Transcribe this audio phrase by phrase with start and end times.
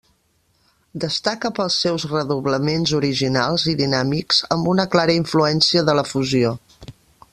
[1.01, 6.57] Destaca pels seus redoblaments originals i dinàmics amb una clara influència de la fusió.